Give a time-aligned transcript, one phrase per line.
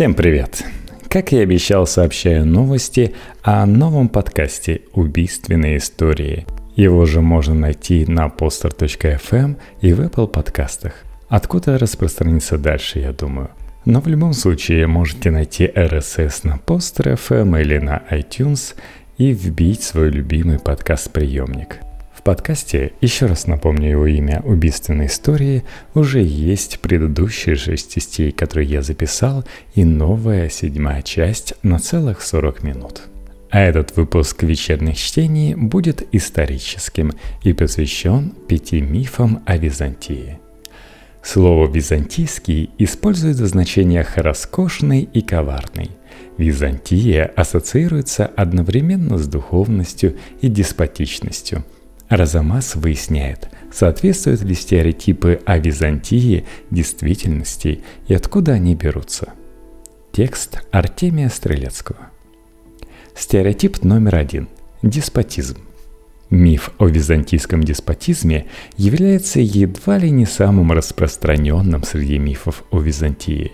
[0.00, 0.64] Всем привет!
[1.10, 6.46] Как и обещал, сообщаю новости о новом подкасте «Убийственные истории».
[6.74, 10.94] Его же можно найти на poster.fm и в Apple подкастах.
[11.28, 13.50] Откуда распространиться дальше, я думаю.
[13.84, 18.76] Но в любом случае можете найти RSS на Poster.fm или на iTunes
[19.18, 21.80] и вбить свой любимый подкаст-приемник–
[22.20, 25.64] в подкасте, еще раз напомню его имя «Убийственной истории»,
[25.94, 32.62] уже есть предыдущие шесть частей, которые я записал, и новая седьмая часть на целых 40
[32.62, 33.02] минут.
[33.48, 37.12] А этот выпуск вечерних чтений будет историческим
[37.42, 40.38] и посвящен пяти мифам о Византии.
[41.22, 45.90] Слово «византийский» используется в значениях «роскошный» и «коварный».
[46.36, 51.64] Византия ассоциируется одновременно с духовностью и деспотичностью–
[52.10, 59.32] Розамас выясняет, соответствуют ли стереотипы о Византии действительности и откуда они берутся.
[60.10, 62.10] Текст Артемия Стрелецкого.
[63.14, 64.48] Стереотип номер один–
[64.82, 65.58] деспотизм.
[66.30, 73.52] Миф о византийском деспотизме является едва ли не самым распространенным среди мифов о Византии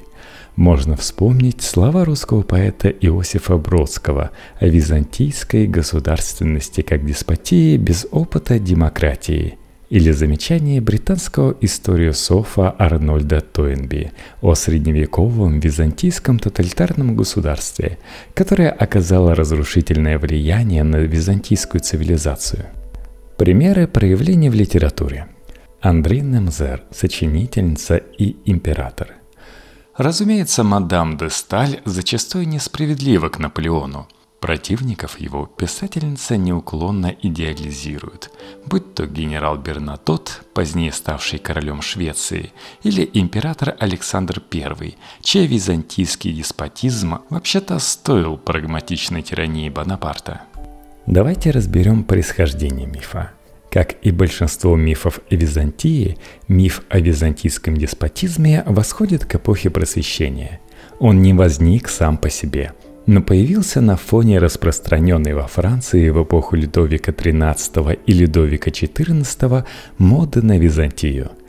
[0.57, 9.59] можно вспомнить слова русского поэта Иосифа Бродского о византийской государственности как деспотии без опыта демократии
[9.91, 17.99] или замечание британского историософа Арнольда Тойнби о средневековом византийском тоталитарном государстве,
[18.35, 22.67] которое оказало разрушительное влияние на византийскую цивилизацию.
[23.37, 25.27] Примеры проявления в литературе.
[25.81, 29.09] Андрей Немзер, сочинительница и император–
[29.99, 34.07] Разумеется, мадам де Сталь зачастую несправедлива к Наполеону.
[34.41, 38.31] Противников его писательница неуклонно идеализирует,
[38.67, 47.21] будь то генерал Бернатот, позднее ставший королем Швеции, или император Александр I, чей византийский деспотизм
[47.31, 50.43] вообще-то стоил прагматичной тирании Бонапарта.
[51.07, 53.33] Давайте разберем происхождение мифа.
[53.77, 56.17] Как и большинство мифов Византии,
[56.49, 60.61] миф о византийском деспотизме восходит к эпохе Просвещения.
[60.99, 62.73] Он не возник сам по себе,
[63.05, 69.67] но появился на фоне распространенной во Франции в эпоху Людовика XIII и Людовика XIV
[69.99, 71.33] моды на Византию–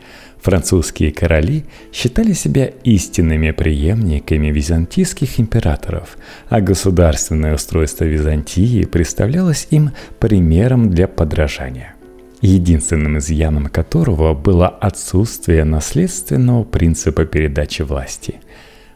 [0.41, 6.15] Французские короли считали себя истинными преемниками византийских императоров,
[6.47, 11.96] а государственное устройство Византии представлялось им примером для подражания
[12.41, 18.35] единственным изъяном которого было отсутствие наследственного принципа передачи власти.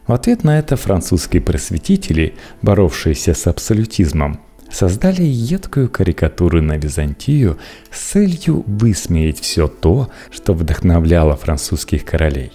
[0.06, 7.58] В ответ на это французские просветители, боровшиеся с абсолютизмом, создали едкую карикатуру на Византию
[7.90, 12.52] с целью высмеять все то, что вдохновляло французских королей.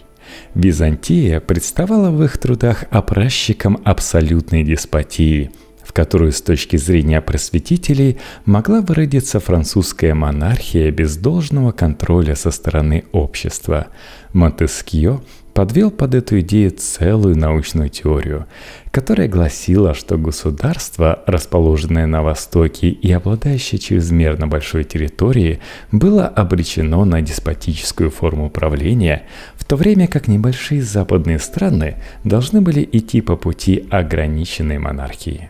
[0.55, 5.51] Византия представала в их трудах опращиком абсолютной деспотии–
[5.97, 13.87] которую с точки зрения просветителей могла выродиться французская монархия без должного контроля со стороны общества.
[14.31, 15.21] Монтескье
[15.55, 18.45] подвел под эту идею целую научную теорию,
[18.91, 27.23] которая гласила, что государство, расположенное на Востоке и обладающее чрезмерно большой территорией, было обречено на
[27.23, 29.23] деспотическую форму правления,
[29.55, 35.49] в то время как небольшие западные страны должны были идти по пути ограниченной монархии.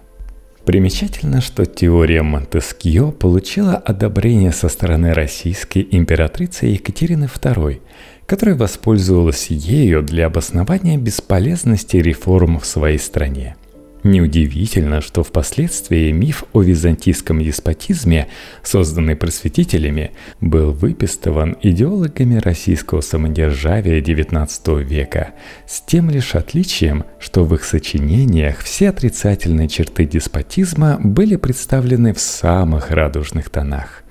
[0.67, 7.79] Примечательно, что теория Монтескье получила одобрение со стороны российской императрицы Екатерины II,
[8.25, 13.55] которая воспользовалась ею для обоснования бесполезности реформ в своей стране–
[14.03, 18.28] Неудивительно, что впоследствии миф о византийском деспотизме,
[18.62, 25.31] созданный просветителями, был выпистован идеологами российского самодержавия XIX века,
[25.66, 32.19] с тем лишь отличием, что в их сочинениях все отрицательные черты деспотизма были представлены в
[32.19, 34.03] самых радужных тонах.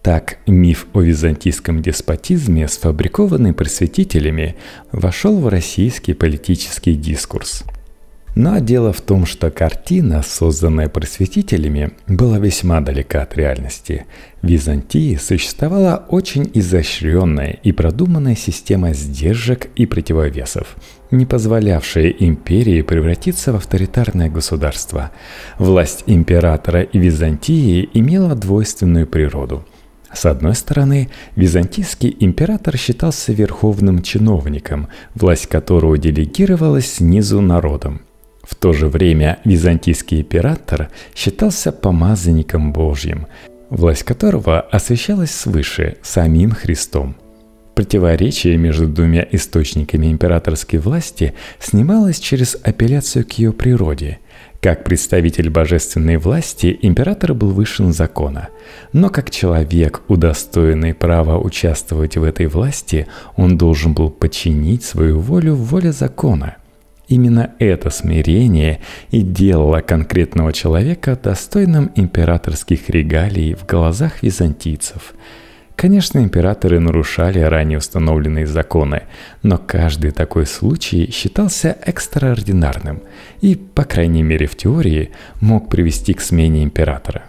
[0.00, 4.54] Так, миф о византийском деспотизме, сфабрикованный просветителями,
[4.92, 7.64] вошел в российский политический дискурс–
[8.34, 14.06] но дело в том, что картина, созданная просветителями, была весьма далека от реальности.
[14.42, 20.76] В Византии существовала очень изощренная и продуманная система сдержек и противовесов,
[21.10, 25.12] не позволявшая империи превратиться в авторитарное государство.
[25.58, 29.64] Власть императора и Византии имела двойственную природу–
[30.14, 38.00] с одной стороны, византийский император считался верховным чиновником, власть которого делегировалась снизу народом.
[38.48, 43.26] В то же время византийский император считался помазанником Божьим,
[43.70, 47.16] власть которого освящалась свыше самим Христом.
[47.74, 54.20] Противоречие между двумя источниками императорской власти снималось через апелляцию к ее природе.
[54.60, 58.48] Как представитель божественной власти император был выше закона,
[58.92, 65.54] но как человек, удостоенный права участвовать в этой власти, он должен был подчинить свою волю
[65.56, 66.56] воле закона.
[67.08, 68.80] Именно это смирение
[69.10, 75.14] и делало конкретного человека достойным императорских регалий в глазах византийцев–
[75.76, 79.02] Конечно, императоры нарушали ранее установленные законы,
[79.42, 83.02] но каждый такой случай считался экстраординарным
[83.40, 85.10] и, по крайней мере в теории,
[85.40, 87.24] мог привести к смене императора.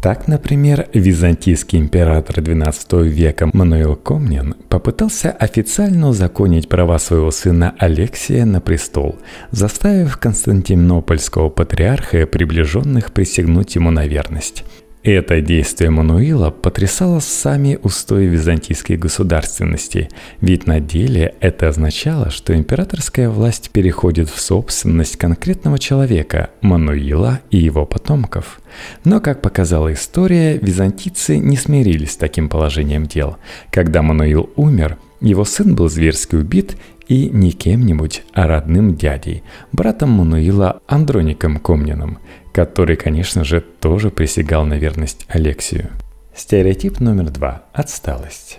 [0.00, 8.44] Так, например, византийский император XII века Мануил Комнин попытался официально узаконить права своего сына Алексия
[8.44, 9.18] на престол,
[9.50, 14.64] заставив константинопольского патриарха и приближенных присягнуть ему на верность–
[15.04, 20.10] это действие Мануила потрясало сами устои византийской государственности,
[20.40, 27.56] ведь на деле это означало, что императорская власть переходит в собственность конкретного человека, Мануила и
[27.56, 28.60] его потомков.
[29.04, 33.36] Но, как показала история, византийцы не смирились с таким положением дел.
[33.70, 36.76] Когда Мануил умер, его сын был зверски убит,
[37.08, 39.42] и не кем-нибудь, а родным дядей,
[39.72, 42.18] братом Мануила Андроником Комниным,
[42.52, 45.90] который, конечно же, тоже присягал на верность Алексию.
[46.34, 48.58] Стереотип номер два– отсталость.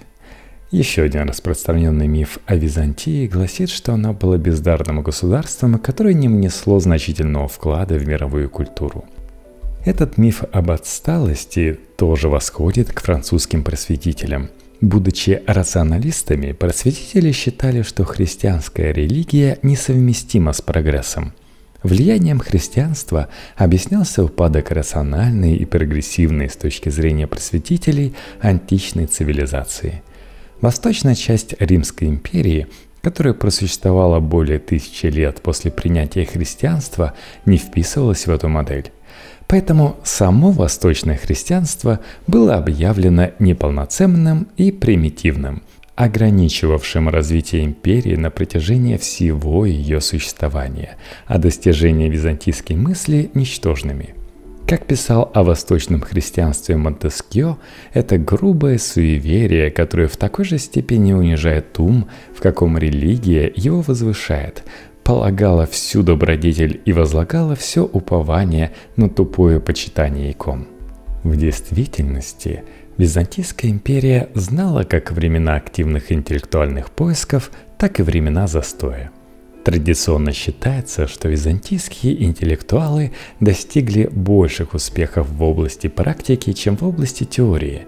[0.72, 6.80] Еще один распространенный миф о Византии гласит, что она была бездарным государством, которое не внесло
[6.80, 9.06] значительного вклада в мировую культуру.
[9.86, 14.50] Этот миф об отсталости тоже восходит к французским просветителям–
[14.82, 21.34] Будучи рационалистами, просветители считали, что христианская религия несовместима с прогрессом.
[21.84, 23.28] Влиянием христианства
[23.58, 30.02] объяснялся упадок рациональной и прогрессивной с точки зрения просветителей античной цивилизации.
[30.62, 32.68] Восточная часть Римской империи,
[33.02, 37.16] которая просуществовала более тысячи лет после принятия христианства,
[37.46, 38.92] не вписывалась в эту модель.
[39.50, 45.64] Поэтому само восточное христианство было объявлено неполноценным и примитивным,
[45.96, 54.14] ограничивавшим развитие империи на протяжении всего ее существования, а достижения византийской мысли– ничтожными.
[54.68, 57.58] Как писал о восточном христианстве Монтескио,
[57.92, 64.64] это грубое суеверие, которое в такой же степени унижает ум, в каком религия его возвышает,
[65.10, 70.68] полагала всю добродетель и возлагала все упование на тупое почитание икон.
[71.24, 72.62] В действительности
[72.98, 79.10] Византийская империя знала как времена активных интеллектуальных поисков, так и времена застоя.
[79.64, 87.88] Традиционно считается, что византийские интеллектуалы достигли больших успехов в области практики, чем в области теории,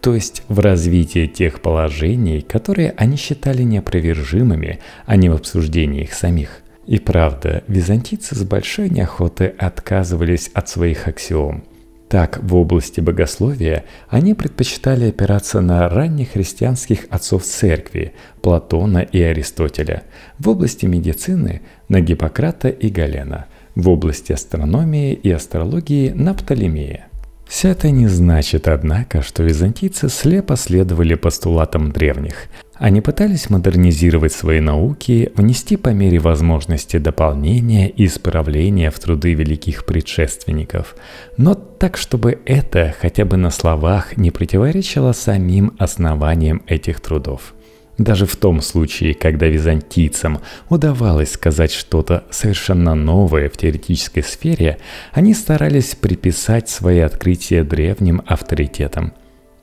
[0.00, 6.14] то есть в развитии тех положений, которые они считали неопровержимыми, а не в обсуждении их
[6.14, 6.61] самих.
[6.86, 11.64] И правда, византийцы с большой неохотой отказывались от своих аксиом.
[12.08, 18.12] Так, в области богословия они предпочитали опираться на ранних христианских отцов церкви
[18.42, 20.02] Платона и Аристотеля,
[20.38, 27.08] в области медицины– на Гиппократа и Галена, в области астрономии и астрологии– на Птолемея.
[27.52, 32.46] Все это не значит, однако, что византийцы слепо следовали постулатам древних.
[32.76, 39.84] Они пытались модернизировать свои науки, внести по мере возможности дополнения и исправления в труды великих
[39.84, 40.96] предшественников,
[41.36, 47.52] но так, чтобы это хотя бы на словах не противоречило самим основаниям этих трудов–
[47.98, 54.78] даже в том случае, когда византийцам удавалось сказать что-то совершенно новое в теоретической сфере,
[55.12, 59.12] они старались приписать свои открытия древним авторитетам.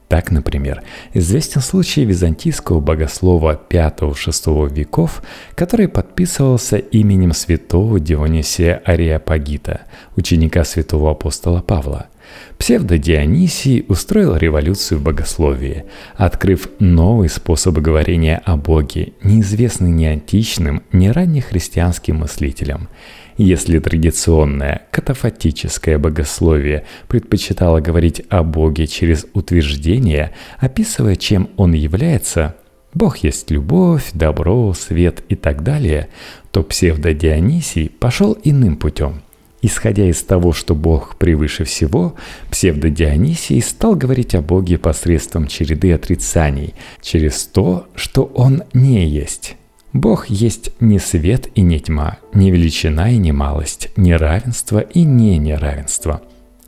[0.08, 0.82] Так, например,
[1.14, 5.22] известен случай византийского богослова V-VI веков,
[5.54, 9.82] который подписывался именем святого Дионисия Ариапагита,
[10.16, 12.08] ученика святого апостола Павла–
[12.60, 15.86] Псевдо-Дионисий устроил революцию в богословии,
[16.16, 22.90] открыв новый способ говорения о Боге, неизвестный ни античным, ни раннехристианским мыслителям.
[23.38, 32.58] Если традиционное катафатическое богословие предпочитало говорить о Боге через утверждение, описывая, чем Он является,
[32.94, 36.10] Бог есть любовь, добро, свет и так далее,
[36.52, 39.22] то псевдо-Дионисий пошел иным путем–
[39.62, 42.16] Исходя из того, что Бог превыше всего,
[42.50, 49.58] псевдодионисий стал говорить о Боге посредством череды отрицаний, через то, что Он не есть.
[49.92, 55.04] Бог есть не свет и не тьма, не величина и не малость, не равенство и
[55.04, 56.22] не неравенство.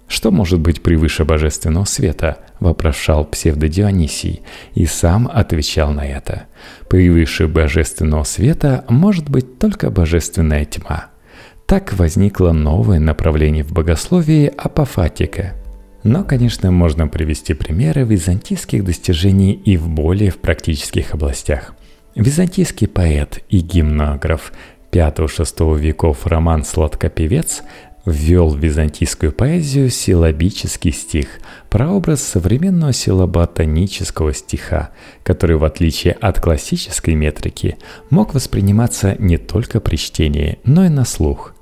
[0.08, 2.40] Что может быть превыше божественного света?
[2.60, 4.42] вопрошал псевдодионисий
[4.76, 6.48] и сам отвечал на это.
[6.90, 11.11] Превыше божественного света может быть только божественная тьма.
[11.72, 15.54] Так возникло новое направление в богословии апофатика.
[16.04, 21.74] Но, конечно, можно привести примеры византийских достижений и в более в практических областях.
[22.14, 24.52] Византийский поэт и гимнограф
[24.92, 27.64] 5-6 веков Роман Сладкопевец
[28.06, 31.28] ввел в византийскую поэзию силлабический стих,
[31.70, 34.90] прообраз современного силлаботонического стиха,
[35.24, 37.78] который, в отличие от классической метрики,
[38.10, 41.54] мог восприниматься не только при чтении, но и на слух.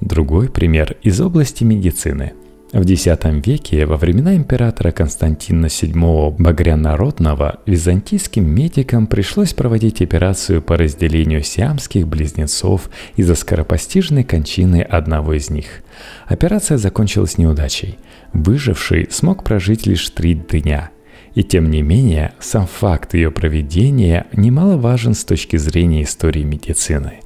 [0.00, 2.32] Другой пример из области медицины–
[2.72, 3.06] в X
[3.46, 12.08] веке, во времена императора Константина VII Багрянародного, византийским медикам пришлось проводить операцию по разделению сиамских
[12.08, 15.84] близнецов из-за скоропостижной кончины одного из них.
[16.26, 17.98] Операция закончилась неудачей.
[18.32, 20.90] Выживший смог прожить лишь три дня–
[21.36, 27.20] и тем не менее, сам факт ее проведения немаловажен с точки зрения истории медицины.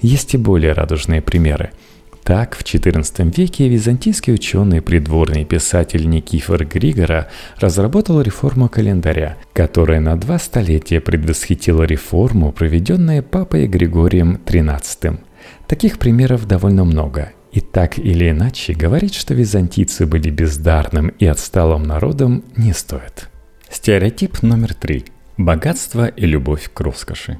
[0.00, 1.70] Есть и более радужные примеры–
[2.28, 10.14] так, в XIV веке византийский ученый придворный писатель Никифор Григора разработал реформу календаря, которая на
[10.14, 15.20] два столетия предвосхитила реформу, проведенную папой Григорием XIII.
[15.66, 21.84] Таких примеров довольно много, и так или иначе говорить, что византийцы были бездарным и отсталым
[21.84, 23.30] народом, не стоит.
[23.70, 25.06] Стереотип номер три.
[25.38, 27.38] Богатство и любовь к роскоши.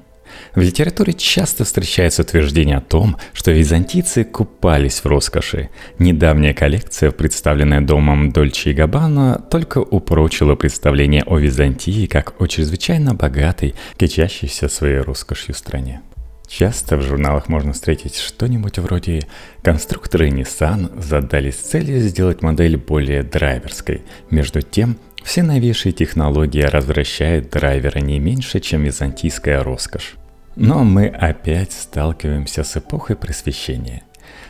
[0.54, 5.70] В литературе часто встречается утверждение о том, что византийцы купались в роскоши.
[5.98, 13.14] Недавняя коллекция, представленная домом Дольче и Габбана, только упрочила представление о Византии как о чрезвычайно
[13.14, 16.00] богатой, кичащейся своей роскошью стране.
[16.48, 19.20] Часто в журналах можно встретить что-нибудь вроде
[19.62, 24.02] «Конструкторы Nissan задались целью сделать модель более драйверской».
[24.30, 30.14] Между тем, все новейшие технологии развращают драйвера не меньше, чем византийская роскошь.
[30.60, 34.02] Но мы опять сталкиваемся с эпохой просвещения.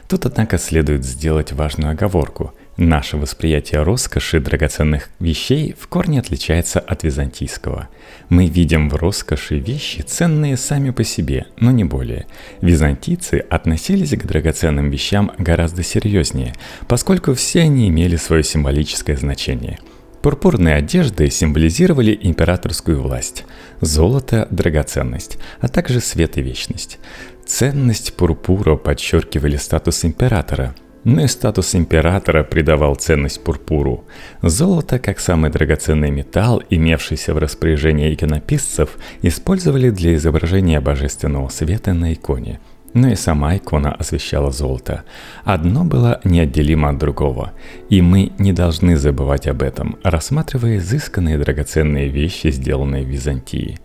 [0.08, 2.54] Тут, однако, следует сделать важную оговорку.
[2.78, 7.90] Наше восприятие роскоши драгоценных вещей в корне отличается от византийского.
[8.30, 12.26] Мы видим в роскоши вещи, ценные сами по себе, но не более.
[12.62, 16.54] Византийцы относились к драгоценным вещам гораздо серьезнее,
[16.86, 19.78] поскольку все они имели свое символическое значение–
[20.22, 23.44] Пурпурные одежды символизировали императорскую власть,
[23.80, 26.98] золото– драгоценность, а также свет и вечность.
[27.46, 34.04] Ценность пурпура подчеркивали статус императора, но и статус императора придавал ценность пурпуру.
[34.42, 42.12] Золото, как самый драгоценный металл, имевшийся в распоряжении иконописцев, использовали для изображения божественного света на
[42.12, 42.58] иконе–
[42.94, 45.04] но и сама икона освещала золото.
[45.44, 47.52] Одно было неотделимо от другого,
[47.88, 53.78] и мы не должны забывать об этом, рассматривая изысканные драгоценные вещи, сделанные в Византии.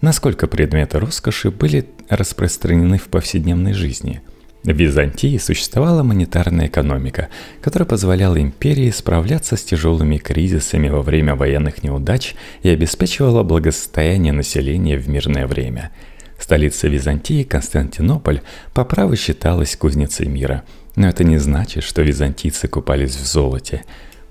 [0.00, 4.20] Насколько предметы роскоши были распространены в повседневной жизни–
[4.64, 7.28] в Византии существовала монетарная экономика,
[7.62, 14.98] которая позволяла империи справляться с тяжелыми кризисами во время военных неудач и обеспечивала благосостояние населения
[14.98, 15.92] в мирное время–
[16.38, 18.42] Столица Византии, Константинополь,
[18.72, 20.64] по праву считалась кузницей мира.
[20.96, 23.84] Но это не значит, что византийцы купались в золоте.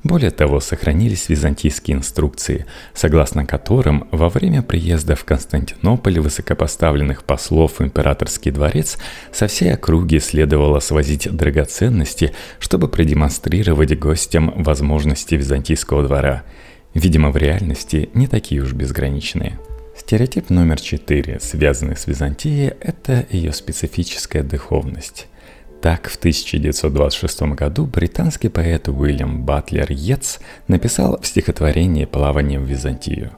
[0.03, 7.83] Более того, сохранились византийские инструкции, согласно которым во время приезда в Константинополь высокопоставленных послов в
[7.83, 8.97] императорский дворец
[9.33, 16.43] со всей округи следовало свозить драгоценности, чтобы продемонстрировать гостям возможности византийского двора.
[16.93, 19.59] Видимо, в реальности не такие уж безграничные.
[20.07, 25.27] Стереотип номер четыре, связанный с Византией, это ее специфическая духовность.
[25.81, 30.37] Так, в 1926 году британский поэт Уильям Батлер Йетс
[30.69, 33.31] написал в стихотворении «Плавание в Византию».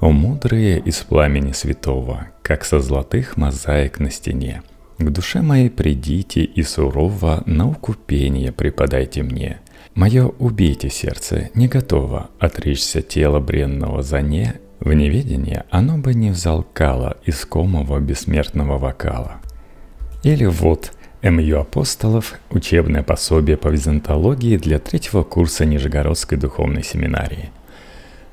[0.00, 4.62] «О мудрые из пламени святого, как со золотых мозаик на стене,
[4.98, 9.60] к душе моей придите и сурово науку пения преподайте мне.
[9.94, 16.30] Мое убейте сердце, не готово отречься тело бренного за не в неведении оно бы не
[16.30, 19.36] взалкало искомого бессмертного вокала.
[20.22, 21.60] Или вот М.Ю.
[21.60, 27.50] Апостолов– учебное пособие по византологии для третьего курса Нижегородской духовной семинарии.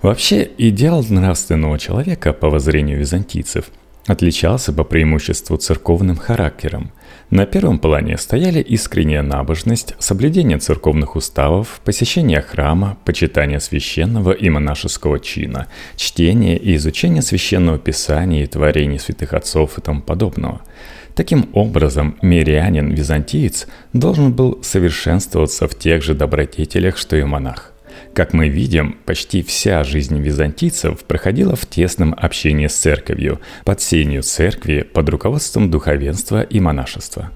[0.01, 3.65] Вообще, идеал нравственного человека, по воззрению византийцев,
[4.07, 6.91] отличался по преимуществу церковным характером.
[7.29, 15.19] На первом плане стояли искренняя набожность, соблюдение церковных уставов, посещение храма, почитание священного и монашеского
[15.19, 20.61] чина, чтение и изучение священного писания и творений святых отцов и тому подобного.
[21.15, 27.73] Таким образом, мирянин-византиец должен был совершенствоваться в тех же добродетелях, что и монах.
[28.13, 34.23] Как мы видим, почти вся жизнь византийцев проходила в тесном общении с церковью, под сенью
[34.23, 37.31] церкви, под руководством духовенства и монашества.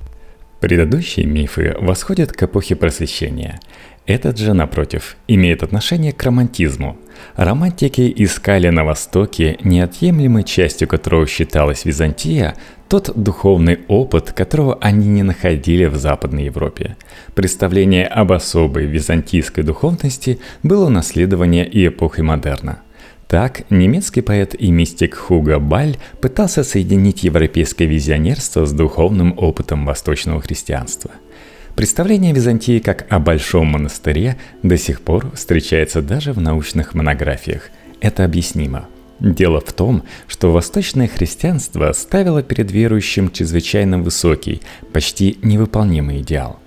[0.61, 3.59] Предыдущие мифы восходят к эпохе просвещения.
[4.05, 6.97] Этот же, напротив, имеет отношение к романтизму.
[7.35, 12.55] Романтики искали на Востоке, неотъемлемой частью которого считалась Византия,
[12.89, 16.95] тот духовный опыт, которого они не находили в Западной Европе.
[17.33, 22.81] Представление об особой византийской духовности было наследование и эпохи модерна.
[23.31, 30.41] Так, немецкий поэт и мистик Хуго Баль пытался соединить европейское визионерство с духовным опытом восточного
[30.41, 31.11] христианства–
[31.77, 37.69] Представление Византии как о большом монастыре до сих пор встречается даже в научных монографиях.
[38.01, 38.89] Это объяснимо–
[39.21, 44.61] Дело в том, что восточное христианство ставило перед верующим чрезвычайно высокий,
[44.91, 46.59] почти невыполнимый идеал.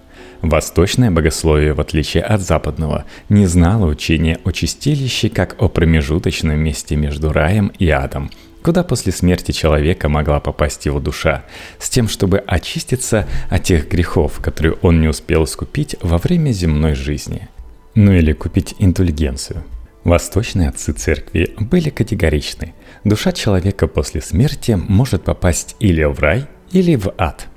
[0.45, 6.97] Восточное богословие, в отличие от западного, не знало учения о чистилище как о промежуточном месте
[6.97, 8.31] между раем и адом,
[8.63, 11.45] куда после смерти человека могла попасть его душа,
[11.79, 16.95] с тем, чтобы очиститься от тех грехов, которые он не успел искупить во время земной
[16.95, 17.49] жизни.
[17.95, 19.65] Ну или купить интеллигенцию–
[20.05, 22.75] Восточные отцы церкви были категоричны.
[23.05, 27.49] Душа человека после смерти может попасть или в рай, или в ад.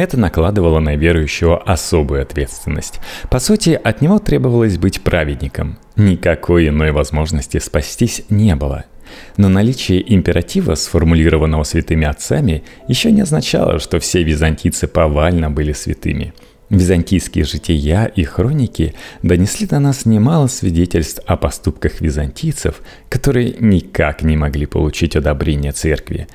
[0.00, 3.00] Это накладывало на верующего особую ответственность.
[3.28, 5.78] По сути, от него требовалось быть праведником.
[5.94, 8.86] Никакой иной возможности спастись не было.
[9.36, 16.32] Но наличие императива, сформулированного святыми отцами, еще не означало, что все византийцы повально были святыми–
[16.70, 24.36] Византийские жития и хроники донесли до нас немало свидетельств о поступках византийцев, которые никак не
[24.36, 26.28] могли получить одобрение церкви.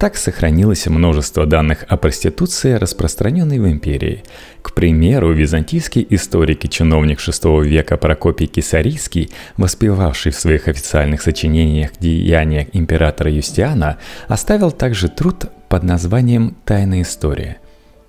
[0.00, 4.24] Так сохранилось множество данных о проституции, распространенной в империи.
[4.62, 11.90] К примеру, византийский историк и чиновник VI века Прокопий Кесарийский, воспевавший в своих официальных сочинениях
[12.00, 17.59] деяния императора Юстиана, оставил также труд под названием «Тайная история».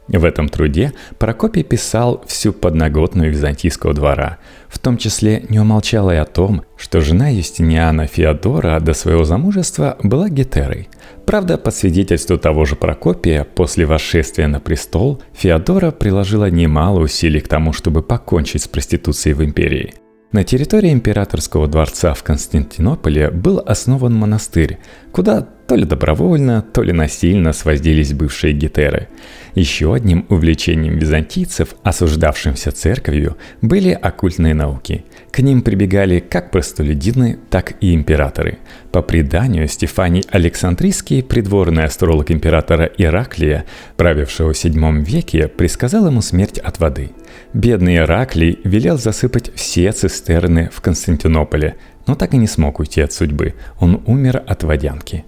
[0.08, 6.16] В этом труде Прокопий писал всю подноготную византийского двора, в том числе не умолчал и
[6.16, 10.90] о том, что жена Юстиниана Феодора до своего замужества была гетерой.
[11.25, 17.48] Правда, по свидетельству того же Прокопия, после восшествия на престол Феодора приложила немало усилий к
[17.48, 19.94] тому, чтобы покончить с проституцией в империи.
[20.31, 24.79] На территории императорского дворца в Константинополе был основан монастырь,
[25.11, 29.07] куда то ли добровольно, то ли насильно свозились бывшие гетеры.
[29.55, 35.03] Еще одним увлечением византийцев, осуждавшимся церковью, были оккультные науки.
[35.31, 38.59] К ним прибегали как простолюдины, так и императоры.
[38.91, 43.65] По преданию, Стефаний Александрийский, придворный астролог императора Ираклия,
[43.97, 47.11] правившего в VII веке, предсказал ему смерть от воды.
[47.53, 51.75] Бедный Ираклий велел засыпать все цистерны в Константинополе,
[52.07, 53.53] но так и не смог уйти от судьбы.
[53.79, 55.25] Он умер от водянки.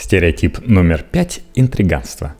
[0.00, 2.34] Стереотип номер пять– интриганство.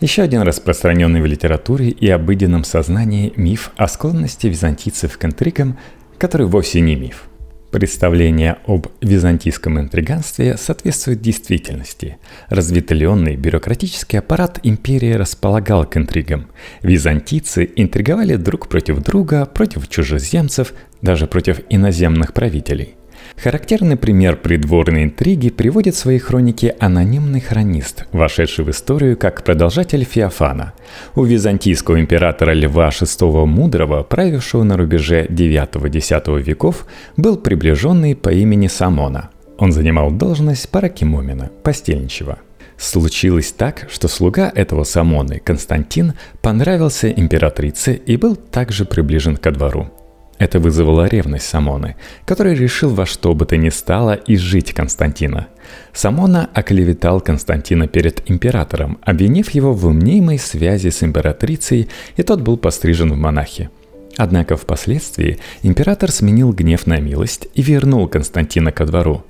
[0.00, 5.78] Еще один распространенный в литературе и обыденном сознании миф о склонности византийцев к интригам,
[6.18, 7.30] который вовсе не миф.
[7.70, 12.18] Представление об византийском интриганстве соответствует действительности.
[12.50, 16.48] Разветвленный бюрократический аппарат империи располагал к интригам.
[16.82, 22.96] Византийцы интриговали друг против друга, против чужеземцев, даже против иноземных правителей–
[23.36, 30.04] Характерный пример придворной интриги приводит в своей хронике анонимный хронист, вошедший в историю как продолжатель
[30.04, 30.72] Феофана.
[31.14, 38.68] У византийского императора Льва VI Мудрого, правившего на рубеже 9-10 веков, был приближенный по имени
[38.68, 39.30] Самона.
[39.58, 42.38] Он занимал должность паракимомина, постельничего.
[42.78, 49.90] Случилось так, что слуга этого Самоны, Константин, понравился императрице и был также приближен ко двору.
[50.38, 51.96] Это вызвало ревность Самоны,
[52.26, 55.48] который решил во что бы то ни стало изжить Константина.
[55.92, 62.58] Самона оклеветал Константина перед императором, обвинив его в мнимой связи с императрицей, и тот был
[62.58, 63.70] пострижен в монахи.
[64.18, 69.24] Однако впоследствии император сменил гнев на милость и вернул Константина ко двору.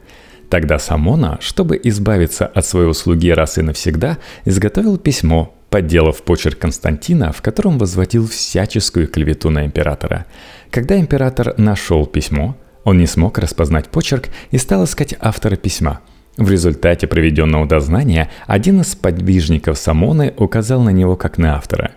[0.48, 7.32] Тогда Самона, чтобы избавиться от своего слуги раз и навсегда, изготовил письмо, подделав почерк Константина,
[7.32, 10.26] в котором возводил всяческую клевету на императора.
[10.70, 16.00] Когда император нашел письмо, он не смог распознать почерк и стал искать автора письма.
[16.36, 21.92] В результате проведенного дознания один из подвижников Самоны указал на него как на автора.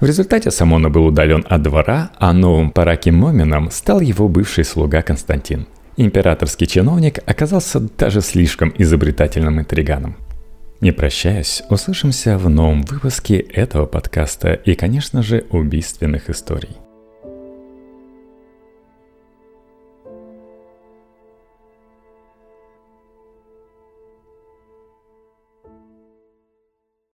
[0.00, 5.66] В результате Самона был удален от двора, а новым паракимоменом стал его бывший слуга Константин.
[5.96, 10.16] Императорский чиновник оказался даже слишком изобретательным интриганом.
[10.80, 16.76] Не прощаясь, услышимся в новом выпуске этого подкаста и, конечно же, убийственных историй.